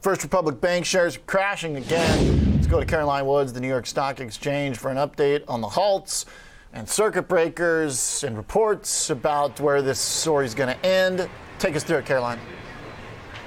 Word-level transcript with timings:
First 0.00 0.22
Republic 0.22 0.60
Bank 0.60 0.84
shares 0.84 1.18
crashing 1.26 1.74
again. 1.76 2.54
Let's 2.54 2.68
go 2.68 2.78
to 2.78 2.86
Caroline 2.86 3.26
Woods, 3.26 3.52
the 3.52 3.60
New 3.60 3.66
York 3.66 3.84
Stock 3.84 4.20
Exchange, 4.20 4.76
for 4.78 4.92
an 4.92 4.96
update 4.96 5.42
on 5.48 5.60
the 5.60 5.68
halts 5.68 6.24
and 6.72 6.88
circuit 6.88 7.26
breakers 7.26 8.22
and 8.22 8.36
reports 8.36 9.10
about 9.10 9.58
where 9.58 9.82
this 9.82 9.98
story 9.98 10.46
is 10.46 10.54
going 10.54 10.72
to 10.72 10.86
end. 10.86 11.28
Take 11.58 11.74
us 11.74 11.82
through 11.82 11.96
it, 11.96 12.06
Caroline. 12.06 12.38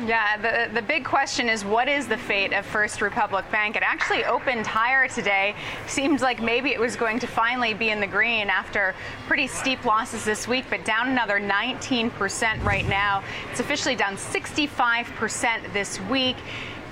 Yeah, 0.06 0.38
the, 0.38 0.74
the 0.74 0.82
big 0.82 1.06
question 1.06 1.48
is 1.48 1.64
what 1.64 1.88
is 1.88 2.08
the 2.08 2.18
fate 2.18 2.54
of 2.54 2.66
First 2.66 3.02
Republic 3.02 3.46
Bank? 3.52 3.76
It 3.76 3.84
actually 3.84 4.26
opened 4.26 4.66
higher 4.66 5.08
today. 5.08 5.56
Seemed 5.88 6.22
like 6.22 6.42
maybe 6.42 6.72
it 6.72 6.80
was 6.80 6.96
going 6.96 7.20
to 7.20 7.28
finally 7.28 7.74
be 7.74 7.90
in 7.90 8.00
the 8.00 8.08
green 8.08 8.50
after 8.50 8.96
pretty 9.28 9.48
steep 9.48 9.86
losses 9.86 10.26
this 10.26 10.48
week, 10.48 10.66
but 10.70 10.84
down 10.86 11.10
another 11.10 11.40
19% 11.40 12.64
right 12.64 12.88
now. 12.88 13.24
It's 13.52 13.60
officially 13.60 13.96
down 13.96 14.16
65% 14.16 15.74
this 15.74 16.00
week. 16.02 16.38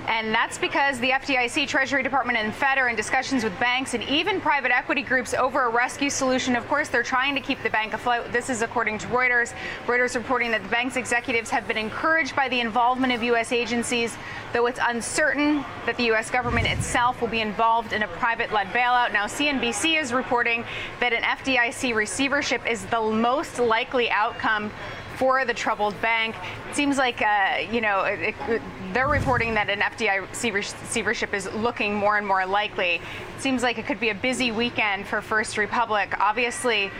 And 0.06 0.34
that's 0.34 0.58
because 0.58 0.98
the 0.98 1.10
FDIC, 1.10 1.68
Treasury 1.68 2.02
Department, 2.02 2.38
and 2.38 2.54
Fed 2.54 2.78
are 2.78 2.88
in 2.88 2.96
discussions 2.96 3.44
with 3.44 3.58
banks 3.60 3.94
and 3.94 4.02
even 4.04 4.40
private 4.40 4.72
equity 4.72 5.02
groups 5.02 5.34
over 5.34 5.64
a 5.64 5.68
rescue 5.68 6.10
solution. 6.10 6.56
Of 6.56 6.66
course, 6.68 6.88
they're 6.88 7.02
trying 7.02 7.34
to 7.34 7.40
keep 7.40 7.62
the 7.62 7.70
bank 7.70 7.92
afloat. 7.92 8.32
This 8.32 8.50
is 8.50 8.62
according 8.62 8.98
to 8.98 9.06
Reuters. 9.08 9.52
Reuters 9.86 10.14
reporting 10.14 10.50
that 10.50 10.62
the 10.62 10.68
bank's 10.68 10.96
executives 10.96 11.50
have 11.50 11.68
been 11.68 11.76
encouraged 11.78 12.34
by 12.34 12.48
the 12.48 12.60
involvement 12.60 13.12
of 13.12 13.22
U.S. 13.22 13.52
agencies, 13.52 14.16
though 14.52 14.66
it's 14.66 14.80
uncertain 14.82 15.64
that 15.86 15.96
the 15.96 16.04
U.S. 16.04 16.30
government 16.30 16.66
itself 16.66 17.20
will 17.20 17.28
be 17.28 17.40
involved 17.40 17.92
in 17.92 18.02
a 18.02 18.08
private 18.08 18.52
led 18.52 18.68
bailout. 18.68 19.12
Now, 19.12 19.26
CNBC 19.26 20.00
is 20.00 20.12
reporting 20.12 20.64
that 20.98 21.12
an 21.12 21.22
FDIC 21.22 21.94
receivership 21.94 22.68
is 22.68 22.84
the 22.86 23.00
most 23.00 23.58
likely 23.58 24.10
outcome 24.10 24.70
for 25.20 25.44
the 25.44 25.52
troubled 25.52 26.00
bank. 26.00 26.34
It 26.70 26.74
seems 26.74 26.96
like, 26.96 27.20
uh, 27.20 27.58
you 27.70 27.82
know, 27.82 28.04
it, 28.04 28.34
it, 28.48 28.62
they're 28.94 29.06
reporting 29.06 29.52
that 29.52 29.68
an 29.68 29.80
FDIC 29.80 30.54
receivership 30.54 31.34
is 31.34 31.46
looking 31.52 31.94
more 31.94 32.16
and 32.16 32.26
more 32.26 32.46
likely. 32.46 32.94
It 32.94 33.02
seems 33.42 33.62
like 33.62 33.76
it 33.76 33.84
could 33.84 34.00
be 34.00 34.08
a 34.08 34.14
busy 34.14 34.50
weekend 34.50 35.06
for 35.06 35.20
First 35.20 35.58
Republic. 35.58 36.18
Obviously, 36.18 36.90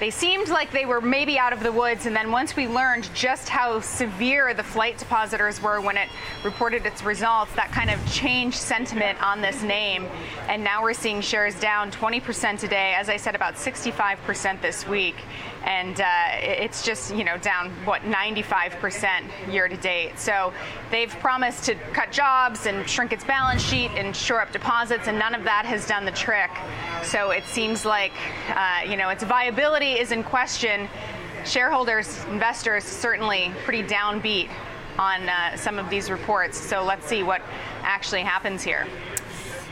they 0.00 0.10
seemed 0.10 0.48
like 0.48 0.70
they 0.70 0.86
were 0.86 1.00
maybe 1.00 1.38
out 1.38 1.52
of 1.52 1.60
the 1.60 1.72
woods, 1.72 2.06
and 2.06 2.14
then 2.14 2.30
once 2.30 2.54
we 2.54 2.68
learned 2.68 3.08
just 3.14 3.48
how 3.48 3.80
severe 3.80 4.54
the 4.54 4.62
flight 4.62 4.96
depositors 4.96 5.60
were 5.60 5.80
when 5.80 5.96
it 5.96 6.08
reported 6.44 6.86
its 6.86 7.02
results, 7.02 7.52
that 7.54 7.72
kind 7.72 7.90
of 7.90 8.12
changed 8.12 8.56
sentiment 8.56 9.20
on 9.20 9.40
this 9.40 9.62
name. 9.62 10.06
And 10.48 10.62
now 10.62 10.82
we're 10.82 10.94
seeing 10.94 11.20
shares 11.20 11.58
down 11.58 11.90
20% 11.90 12.60
today, 12.60 12.94
as 12.96 13.08
I 13.08 13.16
said, 13.16 13.34
about 13.34 13.54
65% 13.54 14.62
this 14.62 14.86
week. 14.86 15.16
And 15.68 16.00
uh, 16.00 16.06
it's 16.40 16.82
just, 16.82 17.14
you 17.14 17.24
know, 17.24 17.36
down, 17.36 17.70
what, 17.84 18.00
95% 18.00 19.52
year 19.52 19.68
to 19.68 19.76
date. 19.76 20.18
So 20.18 20.50
they've 20.90 21.10
promised 21.20 21.64
to 21.64 21.74
cut 21.92 22.10
jobs 22.10 22.64
and 22.64 22.88
shrink 22.88 23.12
its 23.12 23.22
balance 23.22 23.62
sheet 23.62 23.90
and 23.90 24.16
shore 24.16 24.40
up 24.40 24.50
deposits, 24.50 25.08
and 25.08 25.18
none 25.18 25.34
of 25.34 25.44
that 25.44 25.66
has 25.66 25.86
done 25.86 26.06
the 26.06 26.12
trick. 26.12 26.50
So 27.02 27.32
it 27.32 27.44
seems 27.44 27.84
like, 27.84 28.12
uh, 28.48 28.80
you 28.88 28.96
know, 28.96 29.10
its 29.10 29.22
viability 29.22 29.92
is 29.92 30.10
in 30.10 30.24
question. 30.24 30.88
Shareholders, 31.44 32.24
investors, 32.30 32.84
certainly 32.84 33.52
pretty 33.64 33.82
downbeat 33.82 34.48
on 34.98 35.28
uh, 35.28 35.54
some 35.56 35.78
of 35.78 35.90
these 35.90 36.10
reports. 36.10 36.58
So 36.58 36.82
let's 36.82 37.06
see 37.06 37.22
what 37.22 37.42
actually 37.82 38.22
happens 38.22 38.62
here. 38.62 38.86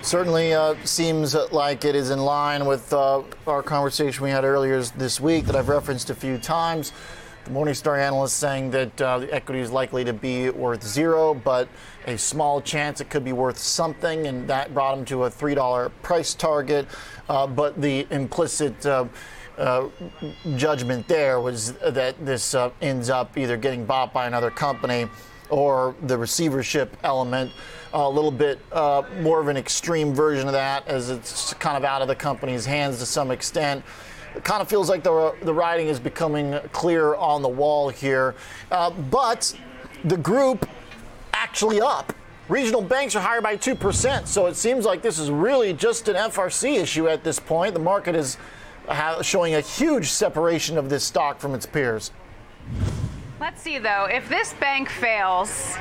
Certainly 0.06 0.54
uh, 0.54 0.76
seems 0.84 1.34
like 1.50 1.84
it 1.84 1.96
is 1.96 2.10
in 2.10 2.20
line 2.20 2.64
with 2.64 2.92
uh, 2.92 3.24
our 3.48 3.60
conversation 3.60 4.22
we 4.22 4.30
had 4.30 4.44
earlier 4.44 4.80
this 4.80 5.18
week 5.20 5.46
that 5.46 5.56
I've 5.56 5.68
referenced 5.68 6.10
a 6.10 6.14
few 6.14 6.38
times. 6.38 6.92
The 7.44 7.50
Morningstar 7.50 7.98
analyst 7.98 8.36
saying 8.36 8.70
that 8.70 9.00
uh, 9.00 9.18
the 9.18 9.34
equity 9.34 9.58
is 9.58 9.72
likely 9.72 10.04
to 10.04 10.12
be 10.12 10.48
worth 10.50 10.84
zero, 10.84 11.34
but 11.34 11.68
a 12.06 12.16
small 12.16 12.60
chance 12.60 13.00
it 13.00 13.10
could 13.10 13.24
be 13.24 13.32
worth 13.32 13.58
something, 13.58 14.28
and 14.28 14.46
that 14.46 14.72
brought 14.72 14.96
him 14.96 15.04
to 15.06 15.24
a 15.24 15.30
$3 15.30 15.90
price 16.02 16.34
target. 16.34 16.86
Uh, 17.28 17.48
but 17.48 17.80
the 17.82 18.06
implicit 18.10 18.86
uh, 18.86 19.06
uh, 19.58 19.88
judgment 20.54 21.08
there 21.08 21.40
was 21.40 21.72
that 21.78 22.14
this 22.24 22.54
uh, 22.54 22.70
ends 22.80 23.10
up 23.10 23.36
either 23.36 23.56
getting 23.56 23.84
bought 23.84 24.12
by 24.12 24.28
another 24.28 24.52
company 24.52 25.08
or 25.50 25.94
the 26.02 26.16
receivership 26.16 26.96
element. 27.02 27.50
a 27.92 28.08
little 28.08 28.30
bit 28.30 28.58
uh, 28.72 29.02
more 29.20 29.40
of 29.40 29.48
an 29.48 29.56
extreme 29.56 30.14
version 30.14 30.46
of 30.46 30.52
that, 30.52 30.86
as 30.88 31.10
it's 31.10 31.54
kind 31.54 31.76
of 31.76 31.84
out 31.84 32.02
of 32.02 32.08
the 32.08 32.14
company's 32.14 32.66
hands 32.66 32.98
to 32.98 33.06
some 33.06 33.30
extent. 33.30 33.84
It 34.34 34.44
kind 34.44 34.60
of 34.60 34.68
feels 34.68 34.90
like 34.90 35.02
the, 35.02 35.34
the 35.42 35.54
writing 35.54 35.88
is 35.88 35.98
becoming 35.98 36.58
clear 36.72 37.14
on 37.14 37.40
the 37.40 37.48
wall 37.48 37.88
here. 37.88 38.34
Uh, 38.70 38.90
but 38.90 39.56
the 40.04 40.16
group 40.16 40.68
actually 41.32 41.80
up. 41.80 42.12
Regional 42.48 42.82
banks 42.82 43.16
are 43.16 43.20
higher 43.20 43.40
by 43.40 43.56
2%, 43.56 44.26
so 44.26 44.46
it 44.46 44.54
seems 44.54 44.84
like 44.84 45.02
this 45.02 45.18
is 45.18 45.30
really 45.30 45.72
just 45.72 46.08
an 46.08 46.14
FRC 46.14 46.80
issue 46.80 47.08
at 47.08 47.24
this 47.24 47.40
point. 47.40 47.74
The 47.74 47.80
market 47.80 48.14
is 48.14 48.36
showing 49.22 49.54
a 49.54 49.60
huge 49.60 50.08
separation 50.10 50.78
of 50.78 50.88
this 50.88 51.02
stock 51.02 51.40
from 51.40 51.54
its 51.54 51.66
peers. 51.66 52.12
Let's 53.38 53.60
see, 53.60 53.78
though, 53.78 54.06
if 54.10 54.28
this 54.30 54.54
bank 54.54 54.88
fails, 54.88 55.76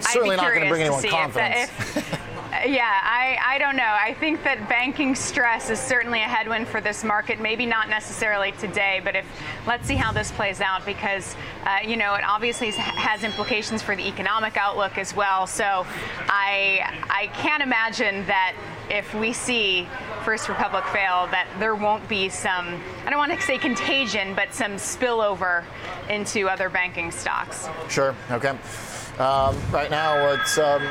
certainly 0.00 0.36
not 0.36 0.54
going 0.54 0.62
to 0.62 0.68
bring 0.68 0.82
anyone 0.82 1.02
confidence. 1.02 1.68
If, 1.96 2.20
yeah, 2.64 3.00
I, 3.02 3.38
I 3.44 3.58
don't 3.58 3.74
know. 3.74 3.96
I 4.00 4.14
think 4.14 4.44
that 4.44 4.68
banking 4.68 5.16
stress 5.16 5.68
is 5.68 5.80
certainly 5.80 6.20
a 6.20 6.26
headwind 6.26 6.68
for 6.68 6.80
this 6.80 7.02
market. 7.02 7.40
Maybe 7.40 7.66
not 7.66 7.88
necessarily 7.88 8.52
today, 8.52 9.00
but 9.02 9.16
if 9.16 9.26
let's 9.66 9.88
see 9.88 9.96
how 9.96 10.12
this 10.12 10.30
plays 10.30 10.60
out 10.60 10.86
because 10.86 11.34
uh, 11.64 11.78
you 11.84 11.96
know 11.96 12.14
it 12.14 12.22
obviously 12.24 12.70
has 12.70 13.24
implications 13.24 13.82
for 13.82 13.96
the 13.96 14.06
economic 14.06 14.56
outlook 14.56 14.96
as 14.96 15.16
well. 15.16 15.44
So 15.46 15.84
I 16.28 17.04
I 17.10 17.26
can't 17.34 17.64
imagine 17.64 18.24
that 18.26 18.54
if 18.90 19.14
we 19.14 19.32
see 19.32 19.86
First 20.24 20.48
Republic 20.48 20.84
fail, 20.86 21.26
that 21.30 21.48
there 21.58 21.74
won't 21.74 22.06
be 22.08 22.28
some, 22.28 22.80
I 23.06 23.10
don't 23.10 23.18
want 23.18 23.32
to 23.32 23.40
say 23.40 23.58
contagion, 23.58 24.34
but 24.34 24.52
some 24.54 24.72
spillover 24.72 25.64
into 26.08 26.48
other 26.48 26.68
banking 26.68 27.10
stocks. 27.10 27.68
Sure, 27.88 28.14
okay. 28.30 28.56
Um, 29.18 29.56
right 29.72 29.90
now, 29.90 30.32
it's 30.32 30.58
um, 30.58 30.82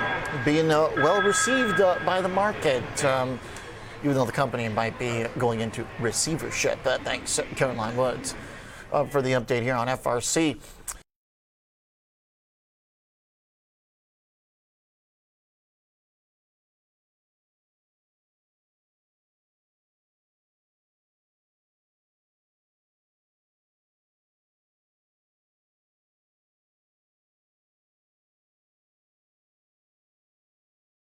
being 0.44 0.70
uh, 0.70 0.90
well 0.98 1.22
received 1.22 1.80
uh, 1.80 1.98
by 2.06 2.22
the 2.22 2.28
market, 2.28 3.06
um, 3.06 3.40
even 4.04 4.16
though 4.16 4.26
the 4.26 4.32
company 4.32 4.68
might 4.68 5.00
be 5.00 5.26
going 5.38 5.62
into 5.62 5.86
receivership. 6.00 6.80
Uh, 6.86 6.98
thanks, 7.00 7.40
Caroline 7.56 7.96
Woods, 7.96 8.36
uh, 8.92 9.06
for 9.06 9.22
the 9.22 9.32
update 9.32 9.62
here 9.62 9.76
on 9.76 9.88
FRC. 9.88 10.58